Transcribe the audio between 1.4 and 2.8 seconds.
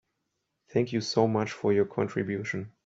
for your contribution.